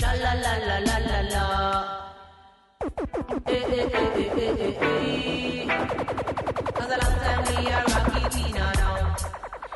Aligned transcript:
Sha 0.00 0.12
la 0.14 0.32
la 0.44 0.54
la 0.68 0.78
la 0.88 0.96
la 1.10 1.20
la. 1.32 1.44
Eh 3.46 3.64
eh 3.78 3.88
eh 4.00 4.08
eh 4.16 4.64
eh 4.66 4.76
eh. 4.80 5.66
Cause 6.76 6.92
a 6.94 6.98
long 7.02 7.16
time 7.24 7.42
we 7.48 7.68
a 7.68 7.78
rocky 7.92 8.22
Tina 8.34 8.66
down. 8.80 9.14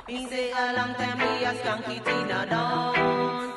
Me 0.08 0.26
say 0.30 0.50
a 0.50 0.72
long 0.76 0.95
time 0.95 1.18
we 1.18 1.45
a 1.45 1.52
skunky 1.60 1.96
Tina 2.06 2.46
down. 2.48 3.52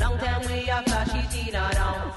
Long 0.00 0.18
time 0.18 0.42
we 0.48 0.58
a 0.68 0.82
flashy 0.86 1.22
Tina 1.32 1.64
down. 1.72 2.12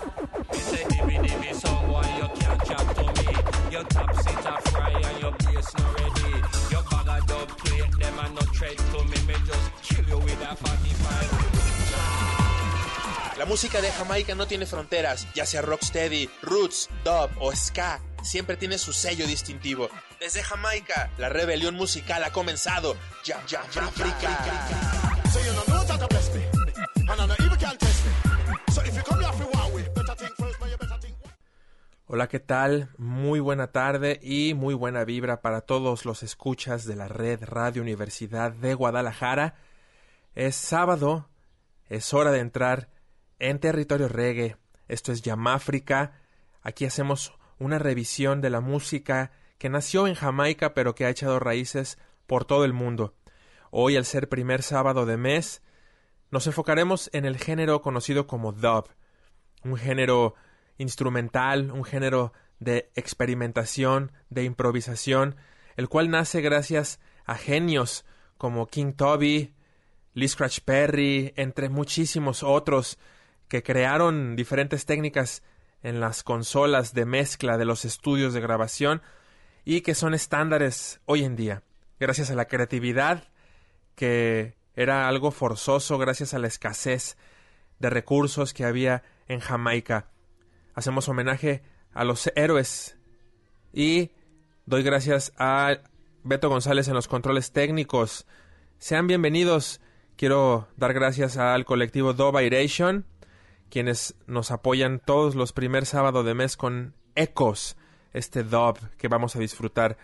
You 0.54 0.60
say 0.60 0.84
dimmy 0.92 1.18
dimmy 1.26 1.54
song 1.56 1.92
why 1.92 2.06
you 2.18 2.28
can't 2.40 2.64
chat 2.66 2.86
to 2.96 3.04
me 3.18 3.28
Your 3.72 3.84
top 3.86 4.16
seat 4.22 4.46
a 4.46 4.62
fry 4.70 4.92
and 4.92 5.22
your 5.22 5.32
bass 5.32 5.74
not 5.78 6.00
ready 6.00 6.32
Your 6.72 6.84
bag 6.84 7.10
of 7.16 7.28
dub 7.28 7.48
plate 7.58 7.92
them 8.00 8.20
and 8.20 8.36
no 8.36 8.42
tread 8.54 8.78
to 8.78 9.00
me 9.10 9.18
Me 9.28 9.36
just 9.48 9.68
kill 9.84 10.06
you 10.08 10.18
with 10.20 10.42
a 10.42 10.56
45 10.56 11.61
La 13.42 13.48
música 13.48 13.82
de 13.82 13.92
Jamaica 13.92 14.36
no 14.36 14.46
tiene 14.46 14.68
fronteras, 14.68 15.28
ya 15.34 15.48
sea 15.48 15.64
rocksteady, 15.64 16.30
roots, 16.44 16.92
dub 17.04 17.32
o 17.40 17.52
ska, 17.56 18.00
siempre 18.22 18.56
tiene 18.56 18.78
su 18.78 18.94
sello 18.94 19.26
distintivo. 19.26 19.90
Desde 20.20 20.44
Jamaica, 20.44 21.10
la 21.18 21.28
rebelión 21.28 21.74
musical 21.74 22.24
ha 22.24 22.32
comenzado. 22.32 22.96
Ya, 23.26 23.44
ya, 23.48 23.64
ya. 23.72 23.90
Hola, 32.06 32.28
¿qué 32.28 32.40
tal? 32.40 32.90
Muy 33.00 33.40
buena 33.40 33.72
tarde 33.72 34.20
y 34.22 34.54
muy 34.54 34.76
buena 34.76 35.04
vibra 35.04 35.42
para 35.42 35.62
todos 35.62 36.06
los 36.06 36.22
escuchas 36.22 36.86
de 36.86 36.96
la 36.96 37.08
red 37.08 37.40
Radio 37.42 37.82
Universidad 37.82 38.52
de 38.52 38.76
Guadalajara. 38.76 39.56
Es 40.36 40.56
sábado, 40.56 41.28
es 41.90 42.14
hora 42.14 42.30
de 42.30 42.38
entrar 42.38 43.01
en 43.42 43.60
territorio 43.60 44.08
reggae. 44.08 44.56
Esto 44.88 45.12
es 45.12 45.24
Yamáfrica. 45.24 46.14
Aquí 46.62 46.86
hacemos 46.86 47.34
una 47.58 47.80
revisión 47.80 48.40
de 48.40 48.52
la 48.52 48.62
música 48.62 49.32
que 49.58 49.68
nació 49.68 50.08
en 50.08 50.14
Jamaica 50.14 50.74
pero 50.74 50.96
que 50.96 51.06
ha 51.06 51.10
echado 51.10 51.40
raíces 51.40 51.98
por 52.28 52.46
todo 52.46 52.64
el 52.66 52.74
mundo. 52.74 53.16
Hoy, 53.72 53.98
al 53.98 54.06
ser 54.06 54.30
primer 54.30 54.62
sábado 54.62 55.06
de 55.06 55.18
mes, 55.18 55.64
nos 56.30 56.46
enfocaremos 56.46 57.10
en 57.14 57.26
el 57.26 57.38
género 57.38 57.82
conocido 57.82 58.28
como 58.28 58.52
dub, 58.52 58.90
un 59.64 59.76
género 59.76 60.36
instrumental, 60.78 61.72
un 61.72 61.84
género 61.84 62.34
de 62.60 62.92
experimentación, 62.96 64.12
de 64.30 64.44
improvisación, 64.44 65.36
el 65.78 65.90
cual 65.90 66.10
nace 66.12 66.42
gracias 66.42 67.00
a 67.26 67.36
genios 67.36 68.06
como 68.38 68.68
King 68.68 68.94
Toby, 68.94 69.56
Lee 70.14 70.28
Scratch 70.28 70.60
Perry, 70.60 71.34
entre 71.38 71.70
muchísimos 71.70 72.44
otros 72.44 73.00
que 73.52 73.64
crearon 73.64 74.38
diferentes 74.38 74.86
técnicas 74.86 75.44
en 75.84 76.00
las 76.00 76.24
consolas 76.24 76.94
de 76.94 77.04
mezcla 77.04 77.58
de 77.58 77.66
los 77.66 77.84
estudios 77.84 78.34
de 78.34 78.40
grabación 78.40 79.02
y 79.66 79.82
que 79.82 79.94
son 79.94 80.14
estándares 80.14 81.02
hoy 81.04 81.26
en 81.26 81.36
día, 81.36 81.62
gracias 82.00 82.32
a 82.32 82.36
la 82.36 82.46
creatividad 82.46 83.28
que 83.96 84.56
era 84.74 85.10
algo 85.10 85.32
forzoso 85.32 85.98
gracias 85.98 86.34
a 86.34 86.40
la 86.40 86.48
escasez 86.48 87.18
de 87.78 87.90
recursos 87.90 88.54
que 88.54 88.64
había 88.64 89.04
en 89.28 89.42
Jamaica. 89.42 90.08
Hacemos 90.74 91.10
homenaje 91.10 91.62
a 91.94 92.06
los 92.06 92.32
héroes 92.38 92.98
y 93.74 94.12
doy 94.66 94.82
gracias 94.82 95.34
a 95.38 95.80
Beto 96.24 96.48
González 96.48 96.88
en 96.88 96.94
los 96.94 97.10
controles 97.10 97.52
técnicos. 97.52 98.26
Sean 98.78 99.08
bienvenidos. 99.08 99.82
Quiero 100.16 100.70
dar 100.78 100.94
gracias 100.94 101.36
al 101.36 101.66
colectivo 101.66 102.14
Dovairation, 102.14 103.11
quienes 103.72 104.14
nos 104.28 104.52
apoyan 104.52 105.00
todos 105.00 105.34
los 105.34 105.54
primer 105.54 105.88
sábado 105.88 106.24
de 106.24 106.36
mes 106.36 106.58
con 106.58 106.94
Ecos, 107.16 107.78
este 108.14 108.44
dub 108.44 108.78
que 108.98 109.08
vamos 109.08 109.36
a 109.36 109.40
disfrutar. 109.40 109.98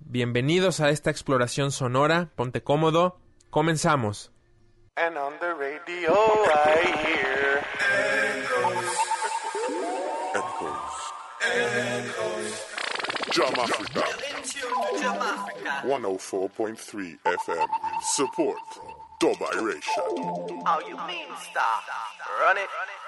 Bienvenidos 0.00 0.80
a 0.80 0.90
esta 0.90 1.10
exploración 1.10 1.70
sonora. 1.70 2.30
Ponte 2.34 2.62
cómodo. 2.62 3.20
Comenzamos. 3.50 4.32
And 4.96 5.16
on 5.16 5.34
the 5.38 5.54
radio 5.54 6.12
I 6.12 6.82
hear 7.04 7.62
Jam 13.30 13.54
Africa. 13.60 14.04
104.3 15.84 17.18
FM. 17.24 17.68
Support 18.16 18.87
Dubai 19.20 19.50
Oh, 20.66 20.80
you 20.88 20.96
mean 21.08 21.26
stop? 21.50 21.82
Run 22.40 22.56
it. 22.56 22.68
Rock 22.70 23.07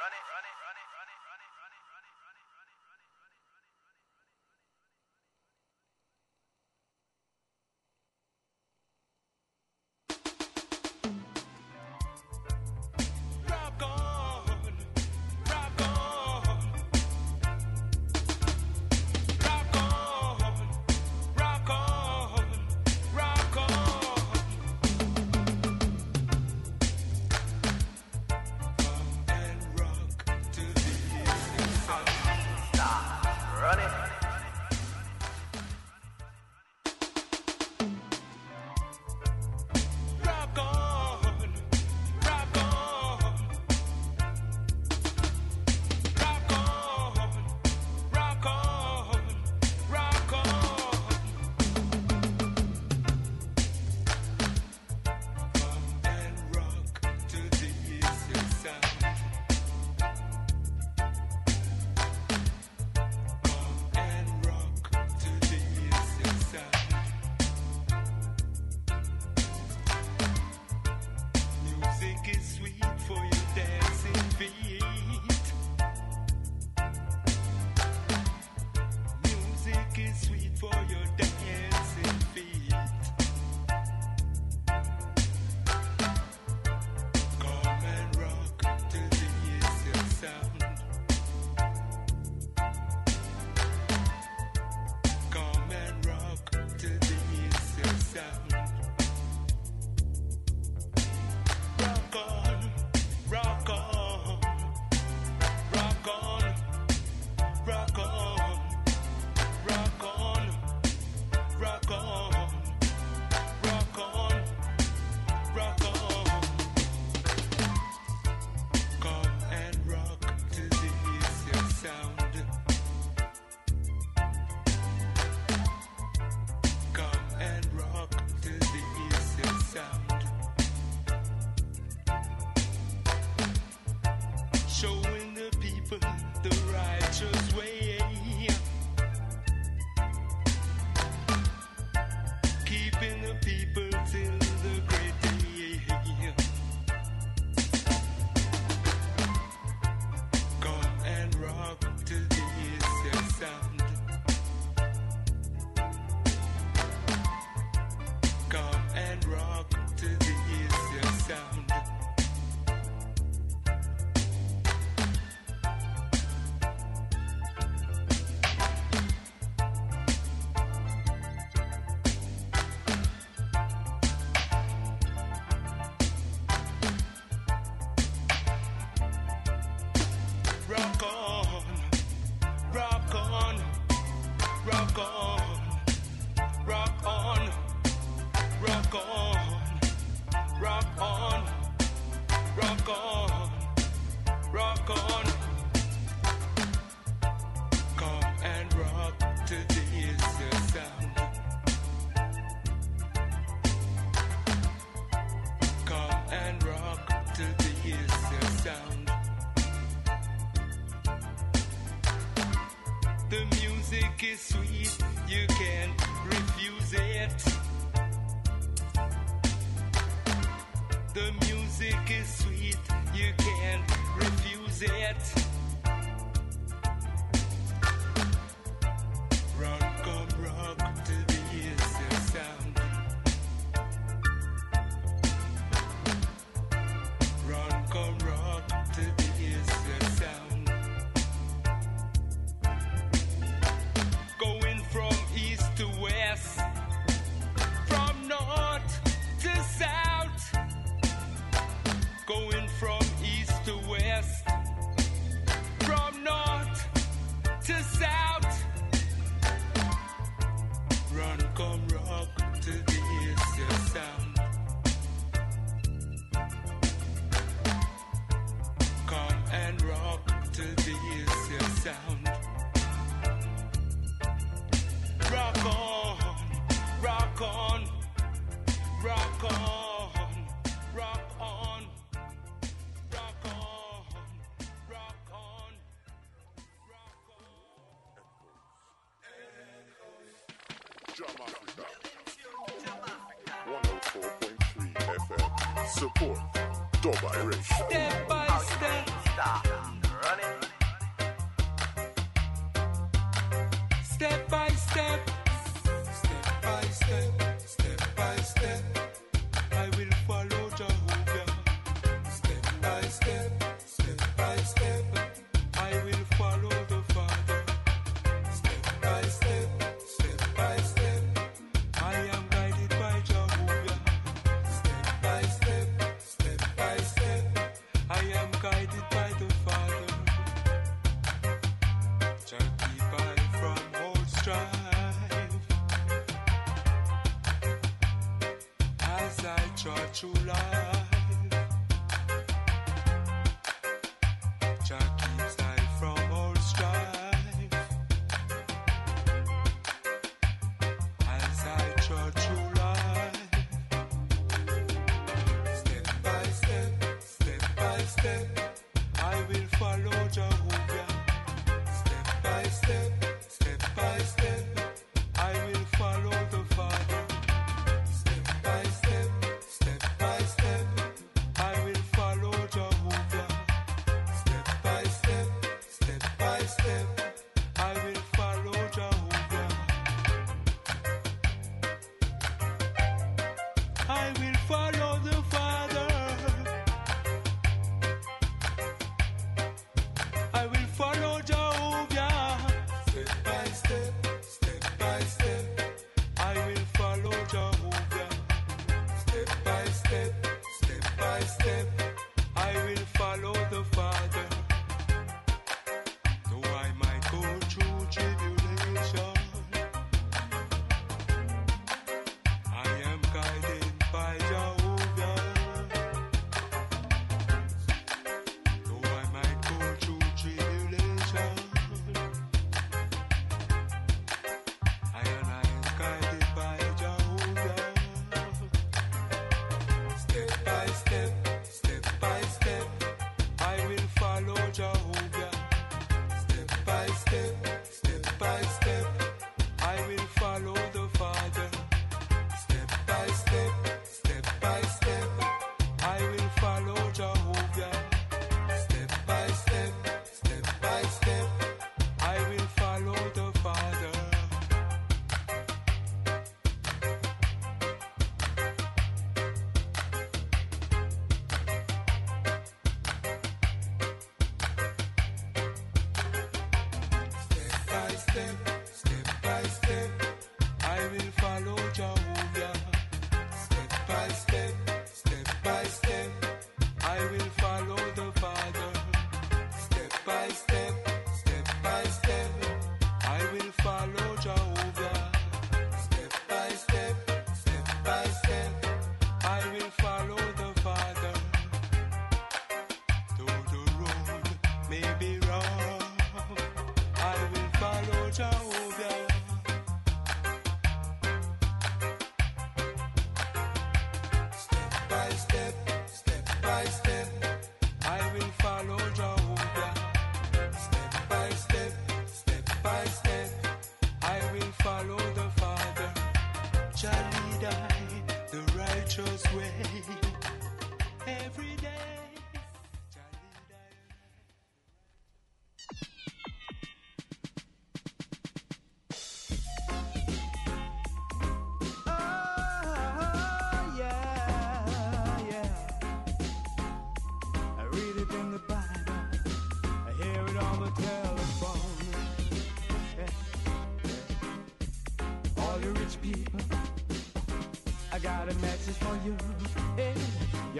Step 468.32 468.70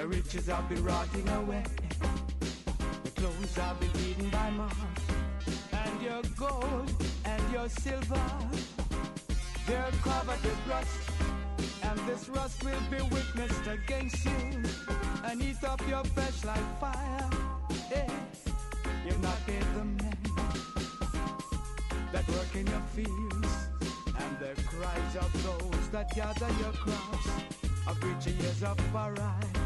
your 0.00 0.09
riches 0.09 0.49
i've 0.49 0.66
been 0.66 0.83
rotting 0.83 1.28
away. 1.28 1.62
Your 3.04 3.12
clothes 3.16 3.59
i've 3.59 3.78
been 3.80 3.90
eaten 4.09 4.30
by 4.30 4.49
moths. 4.50 5.04
And 5.73 6.02
your 6.02 6.23
gold 6.38 6.90
and 7.26 7.52
your 7.52 7.69
silver, 7.69 8.23
they're 9.66 9.92
covered 10.02 10.42
with 10.42 10.61
rust 10.71 11.00
and 11.83 11.99
this 12.09 12.30
rust 12.30 12.64
will 12.64 12.85
be 12.90 13.02
witnessed 13.14 13.66
against 13.66 14.25
you 14.25 14.62
and 15.25 15.42
eat 15.42 15.62
up 15.64 15.83
your 15.87 16.04
flesh 16.04 16.45
like 16.45 16.80
fire. 16.80 17.30
Yeah. 17.90 18.11
You've 19.04 19.23
not 19.23 19.38
paid 19.47 19.66
the 19.76 19.85
men 19.85 20.19
that 22.12 22.26
work 22.28 22.54
in 22.54 22.66
your 22.66 22.85
fields, 22.97 23.52
and 24.19 24.38
the 24.38 24.62
cries 24.62 25.16
of 25.16 25.30
those 25.45 25.88
that 25.90 26.14
gather 26.14 26.49
your 26.59 26.73
crops 26.73 27.28
of 27.87 28.02
which 28.02 28.26
years 28.35 28.62
of 28.62 28.95
ride. 28.95 29.60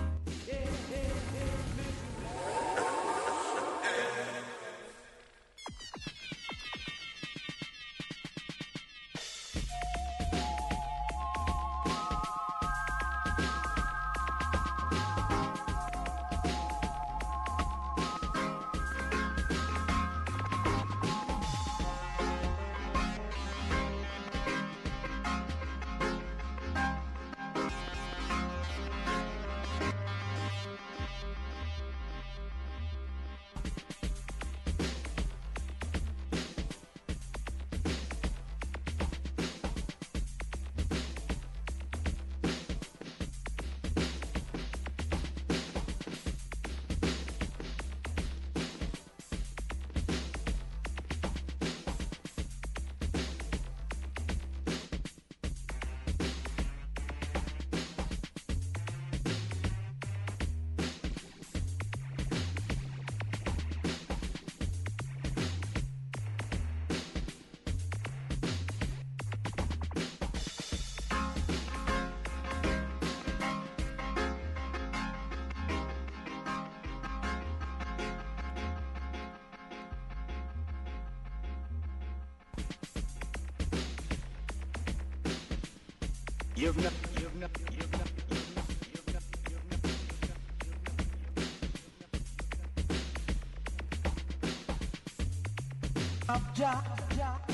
Up, 96.26 96.40
ja, 96.56 96.82
ja, 97.18 97.53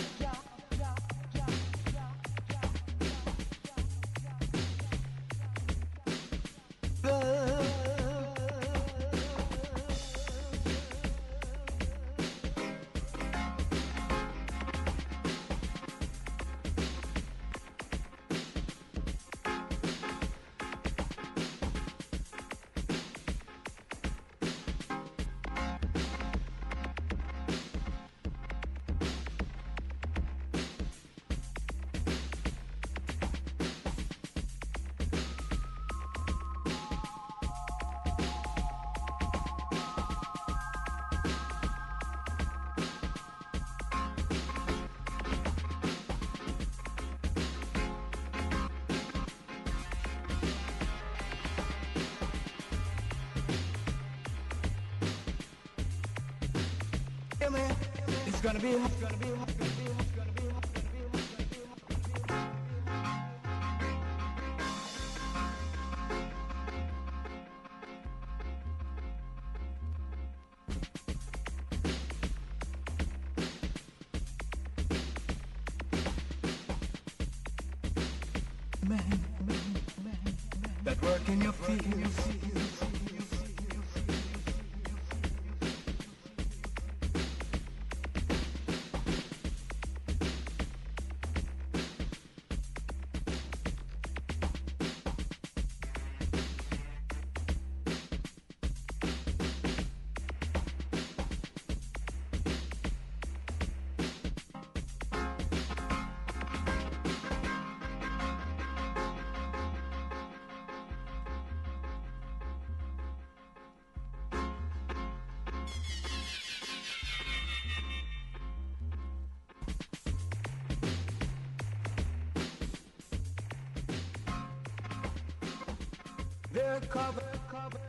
They're 126.61 126.81
covered, 126.91 127.41
covered, 127.49 127.81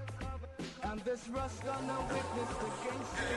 and 0.84 1.01
this 1.01 1.28
rust 1.28 1.68
on 1.68 1.88
the 1.88 1.94
witness 2.08 2.51
against 2.56 3.16
them. 3.18 3.36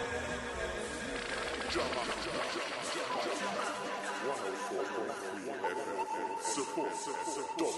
Drama, 1.70 2.02
drama, 2.22 2.60
drama, 2.94 3.18
104.3 4.30 5.50
FM. 6.14 6.38
Support, 6.40 6.94
support, 6.94 7.74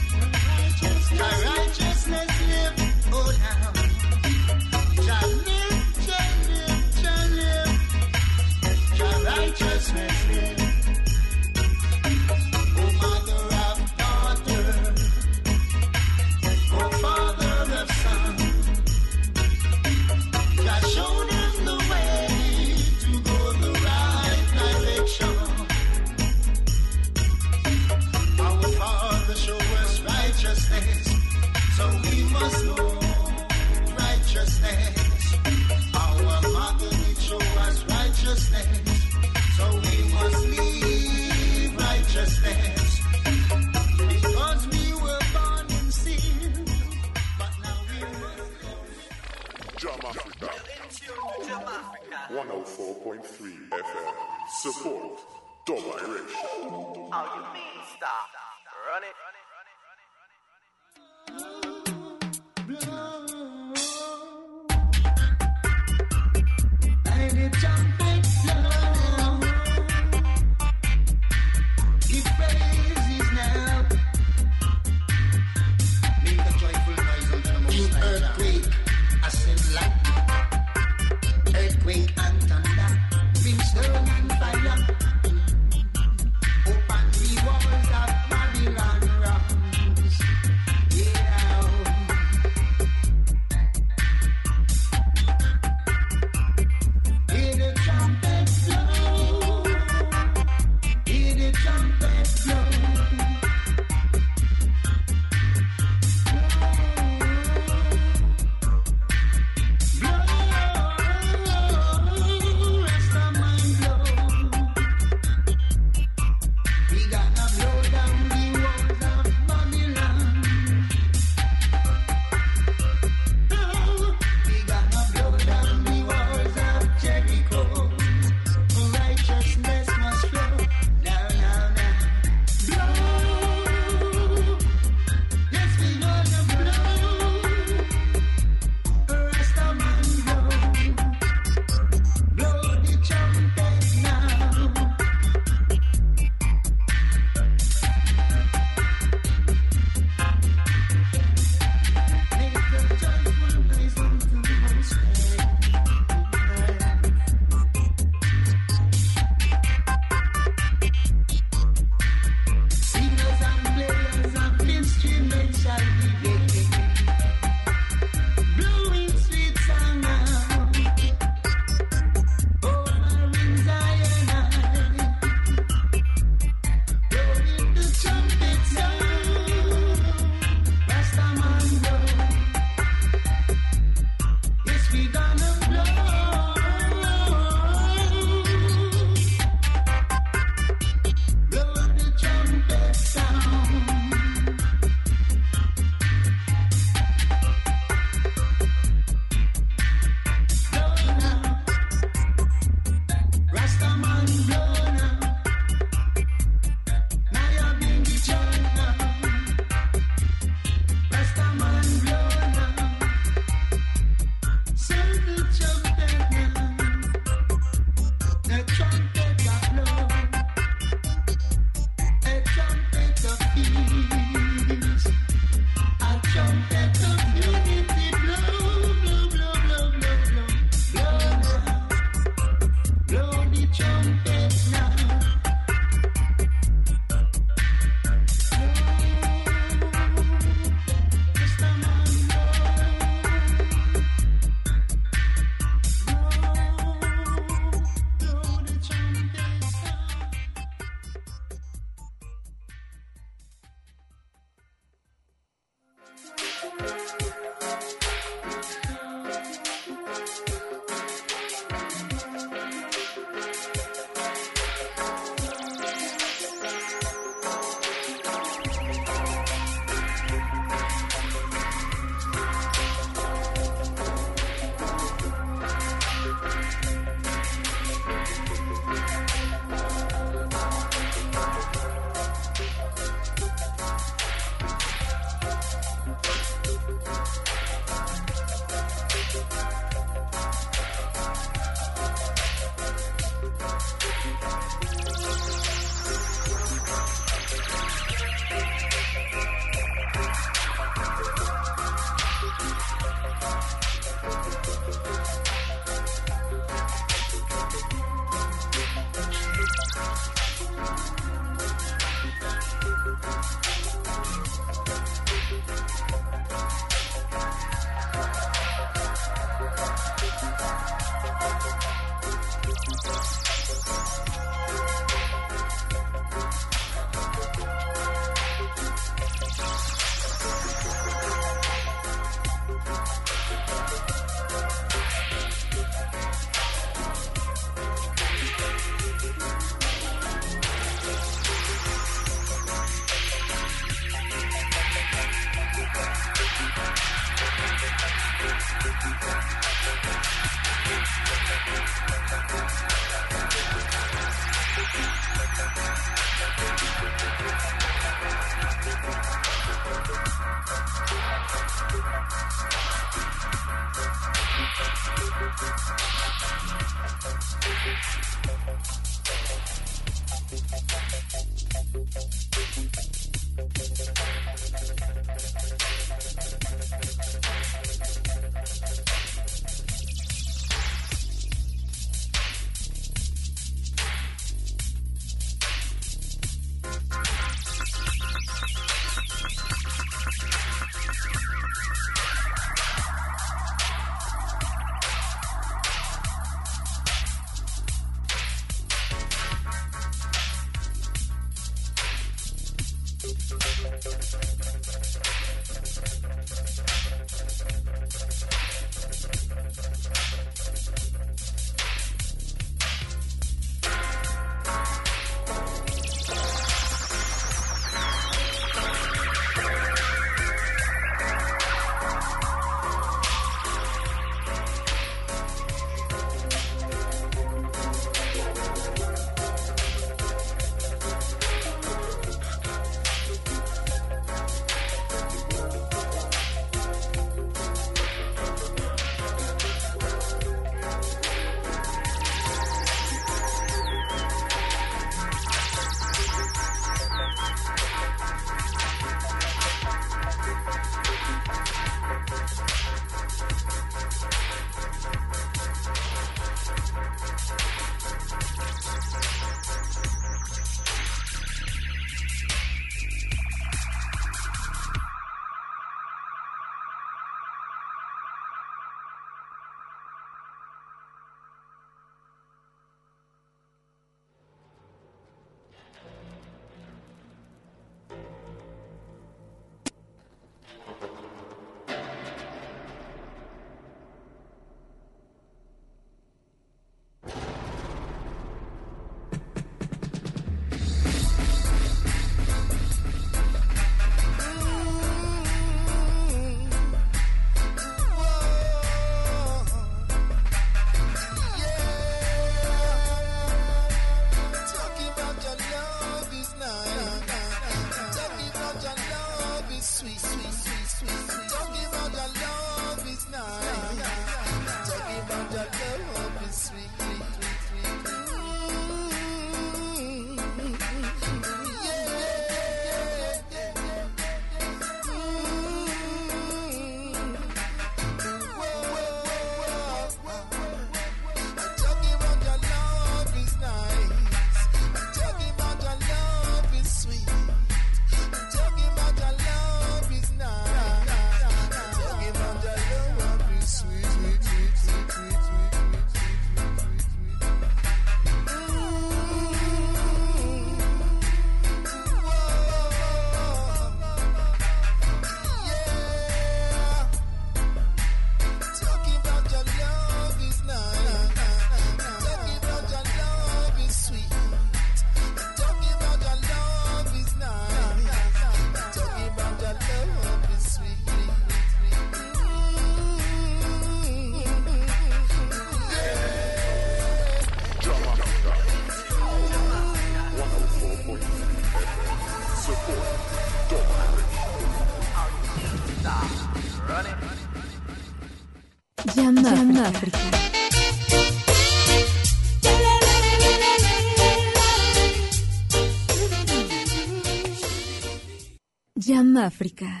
África. 599.51 600.00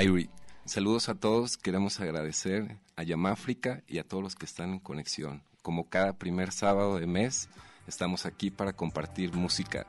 Irie. 0.00 0.30
Saludos 0.64 1.08
a 1.08 1.16
todos, 1.16 1.56
queremos 1.56 1.98
agradecer 1.98 2.76
a 2.94 3.02
Yamáfrica 3.02 3.82
y 3.88 3.98
a 3.98 4.04
todos 4.04 4.22
los 4.22 4.36
que 4.36 4.44
están 4.44 4.74
en 4.74 4.78
conexión. 4.78 5.42
Como 5.60 5.88
cada 5.88 6.12
primer 6.12 6.52
sábado 6.52 6.98
de 6.98 7.06
mes, 7.06 7.48
estamos 7.88 8.24
aquí 8.24 8.50
para 8.50 8.72
compartir 8.72 9.34
música 9.34 9.86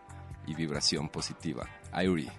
y 0.47 0.55
vibración 0.55 1.09
positiva. 1.09 1.69
Irie. 1.93 2.31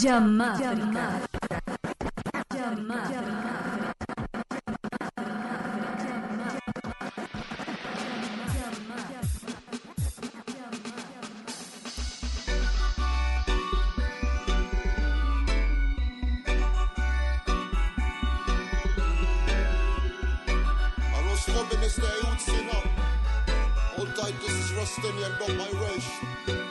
Llama. 0.00 0.58
Llama. 0.60 1.20
Llama. 2.54 3.18
Stay 21.88 22.04
out, 22.04 22.38
sinner. 22.38 22.82
All 23.96 24.06
tight, 24.12 24.34
this 24.42 24.52
is 24.52 24.72
Rustanian, 24.72 25.32
not 25.40 25.52
my 25.56 25.80
race. 25.80 26.67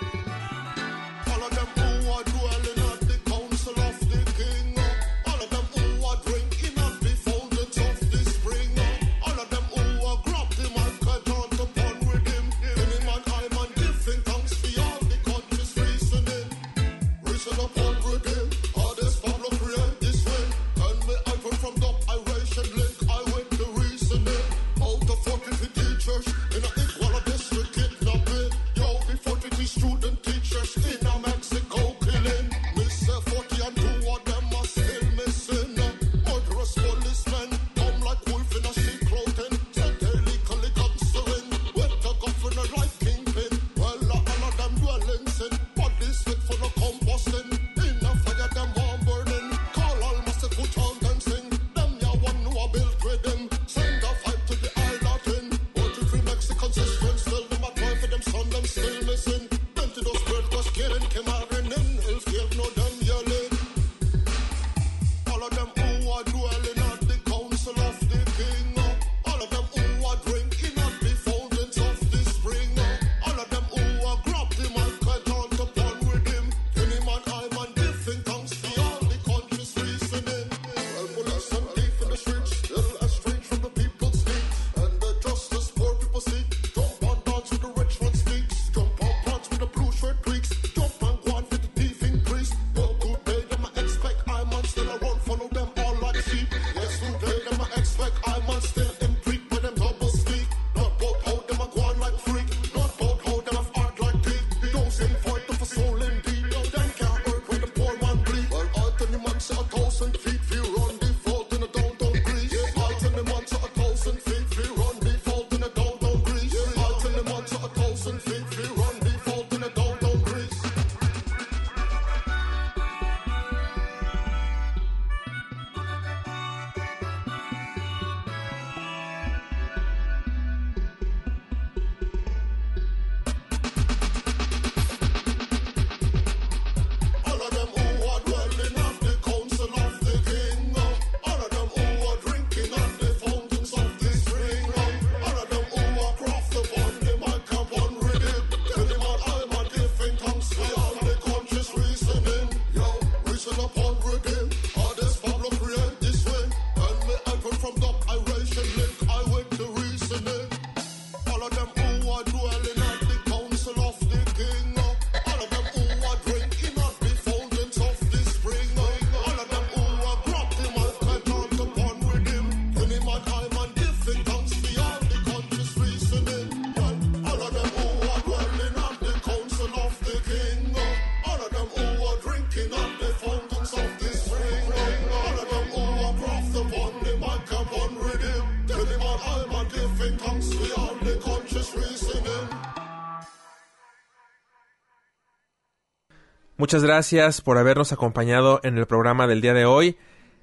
Muchas 196.67 196.83
gracias 196.83 197.39
por 197.39 197.57
habernos 197.57 197.93
acompañado 197.93 198.59
en 198.61 198.77
el 198.77 198.87
programa 198.87 199.25
del 199.25 199.39
día 199.39 199.53
de 199.53 199.63
hoy. 199.63 199.95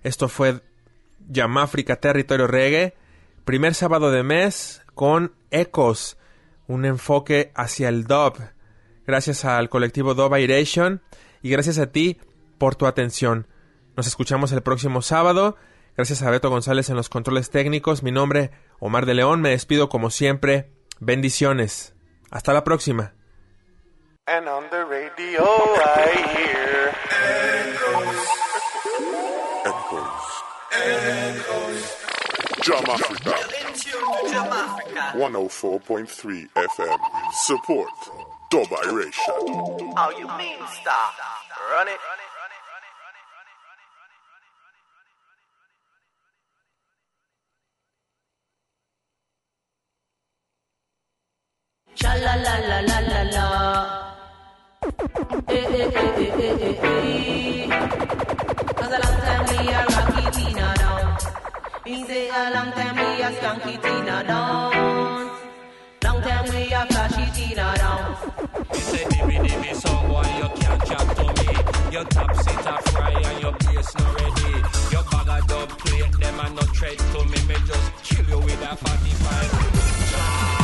Esto 0.02 0.30
fue 0.30 0.62
Yamáfrica 1.28 1.96
Territorio 1.96 2.46
Reggae, 2.46 2.94
primer 3.44 3.74
sábado 3.74 4.10
de 4.10 4.22
mes 4.22 4.80
con 4.94 5.34
Ecos, 5.50 6.16
un 6.66 6.86
enfoque 6.86 7.52
hacia 7.54 7.90
el 7.90 8.04
dub. 8.04 8.38
Gracias 9.06 9.44
al 9.44 9.68
colectivo 9.68 10.14
Dub 10.14 10.34
Iration 10.34 11.02
y 11.42 11.50
gracias 11.50 11.76
a 11.76 11.92
ti 11.92 12.16
por 12.56 12.74
tu 12.74 12.86
atención. 12.86 13.46
Nos 13.94 14.06
escuchamos 14.06 14.50
el 14.52 14.62
próximo 14.62 15.02
sábado. 15.02 15.56
Gracias 15.94 16.22
a 16.22 16.30
Beto 16.30 16.48
González 16.48 16.88
en 16.88 16.96
los 16.96 17.10
controles 17.10 17.50
técnicos. 17.50 18.02
Mi 18.02 18.12
nombre, 18.12 18.50
Omar 18.78 19.04
de 19.04 19.12
León. 19.12 19.42
Me 19.42 19.50
despido 19.50 19.90
como 19.90 20.08
siempre. 20.08 20.70
Bendiciones. 21.00 21.94
Hasta 22.30 22.54
la 22.54 22.64
próxima. 22.64 23.12
And 24.26 24.48
on 24.48 24.64
the 24.70 24.86
radio 24.86 25.42
I 25.42 26.08
hear 26.32 26.94
echoes. 27.84 28.24
Echoes. 29.68 30.24
Echoes. 31.44 31.84
Jam 32.64 32.84
Africa. 32.88 33.36
104.3 35.18 36.48
FM. 36.56 36.98
Support. 37.32 37.90
Dub 38.50 38.72
Iration. 38.86 39.92
How 39.94 40.10
you 40.16 40.26
mean 40.38 40.56
stop? 40.80 41.12
Run 41.70 41.88
it. 41.88 41.98
Cha 51.94 52.14
la 52.16 52.34
la 52.36 52.54
la 52.68 52.80
la 52.80 52.98
la 53.12 53.22
la. 53.34 53.46
Eh 55.48 55.66
eh 55.80 55.90
eh 56.02 56.22
eh 56.24 56.32
eh 56.46 56.64
eh 56.68 56.76
eh. 56.82 57.68
Cause 58.78 58.94
a 58.96 58.98
long 59.04 59.18
time 59.26 59.44
we 59.48 59.56
a 59.72 59.80
rocky 59.92 60.24
Tina 60.34 60.66
down. 60.82 61.06
Me 61.86 62.04
say 62.06 62.28
a 62.28 62.50
long 62.54 62.70
time 62.72 62.96
we 62.96 63.22
a 63.22 63.28
skunky 63.36 63.74
Tina 63.82 64.16
down. 64.26 64.72
Long 66.04 66.20
time 66.22 66.46
we 66.52 66.62
a 66.72 66.86
flashy 66.90 67.26
Tina 67.36 67.66
down. 67.76 68.16
You 68.74 68.80
say 68.80 69.04
dimmy 69.04 69.36
dimmy 69.46 69.72
song 69.74 70.08
boy 70.08 70.28
you 70.40 70.48
can't 70.60 70.80
chat 70.88 71.06
to 71.16 71.24
me 71.36 71.48
Your 71.92 72.04
top 72.04 72.30
sit 72.36 72.66
a 72.66 72.76
fry 72.90 73.12
and 73.12 73.40
your 73.42 73.52
bass 73.52 73.94
not 73.96 74.10
ready 74.20 74.52
Your 74.92 75.04
bag 75.10 75.28
of 75.42 75.46
dub 75.48 75.68
plate 75.78 76.12
them 76.20 76.40
a 76.40 76.50
no 76.50 76.62
tread 76.76 76.98
to 76.98 77.24
me 77.30 77.38
Me 77.48 77.56
just 77.66 77.86
kill 78.02 78.26
you 78.28 78.38
with 78.40 78.62
a 78.62 78.76
45 78.76 80.63